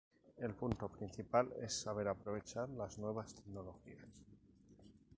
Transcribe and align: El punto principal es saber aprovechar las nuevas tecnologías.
El 0.37 0.55
punto 0.55 0.89
principal 0.89 1.53
es 1.61 1.75
saber 1.79 2.07
aprovechar 2.07 2.67
las 2.69 2.97
nuevas 2.97 3.35
tecnologías. 3.35 4.23